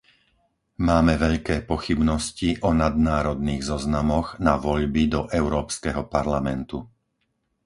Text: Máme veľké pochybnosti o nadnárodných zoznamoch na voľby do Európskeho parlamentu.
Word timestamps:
Máme 0.89 1.13
veľké 1.25 1.55
pochybnosti 1.71 2.49
o 2.67 2.73
nadnárodných 2.81 3.61
zoznamoch 3.71 4.27
na 4.47 4.53
voľby 4.65 5.03
do 5.15 5.21
Európskeho 5.41 6.03
parlamentu. 6.15 6.77